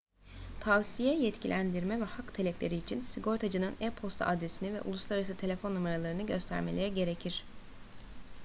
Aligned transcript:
tavsiye/yetkilendirme 0.59 1.99
ve 2.01 2.03
hak 2.03 2.33
talepleri 2.35 2.75
için 2.75 3.01
sigortacının 3.01 3.75
e-posta 3.79 4.25
adresini 4.25 4.73
ve 4.73 4.81
uluslararası 4.81 5.37
telefon 5.37 5.75
numaralarını 5.75 6.25
göstermeleri 6.25 6.93
gerekir 6.93 7.43